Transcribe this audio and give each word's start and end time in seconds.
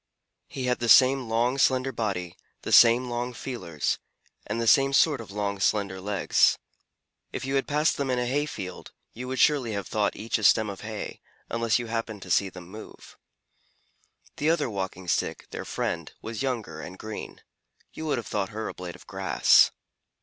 He 0.47 0.65
had 0.65 0.79
the 0.79 0.89
same 0.89 1.29
long, 1.29 1.59
slender 1.59 1.91
body, 1.91 2.35
the 2.63 2.71
same 2.71 3.07
long 3.07 3.33
feelers, 3.33 3.99
and 4.47 4.59
the 4.59 4.65
same 4.65 4.93
sort 4.93 5.21
of 5.21 5.29
long, 5.29 5.59
slender 5.59 6.01
legs. 6.01 6.57
If 7.31 7.45
you 7.45 7.53
had 7.53 7.67
passed 7.67 7.97
them 7.97 8.09
in 8.09 8.17
a 8.17 8.25
hay 8.25 8.47
field, 8.47 8.93
you 9.13 9.27
would 9.27 9.37
surely 9.39 9.73
have 9.73 9.87
thought 9.87 10.15
each 10.15 10.39
a 10.39 10.43
stem 10.43 10.71
of 10.71 10.81
hay, 10.81 11.21
unless 11.51 11.77
you 11.77 11.85
happened 11.85 12.23
to 12.23 12.31
see 12.31 12.49
them 12.49 12.67
move. 12.67 13.15
The 14.37 14.49
other 14.49 14.71
Walking 14.71 15.07
Stick, 15.07 15.45
their 15.51 15.65
friend, 15.65 16.11
was 16.19 16.41
younger 16.41 16.81
and 16.81 16.97
green. 16.97 17.39
You 17.93 18.07
would 18.07 18.17
have 18.17 18.25
thought 18.25 18.49
her 18.49 18.67
a 18.67 18.73
blade 18.73 18.95
of 18.95 19.05
grass. 19.05 19.69